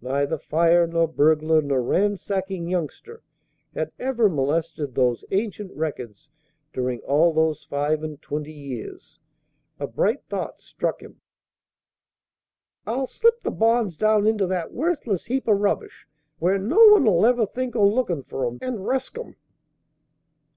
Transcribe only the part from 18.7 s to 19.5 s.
resk 'em."